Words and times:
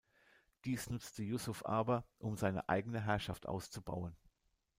Dies 0.65 0.89
nutzte 0.89 1.21
Yusuf 1.21 1.63
aber, 1.63 2.07
um 2.17 2.35
seine 2.35 2.67
eigene 2.69 3.01
Herrschaft 3.01 3.45
auszubauen. 3.47 4.15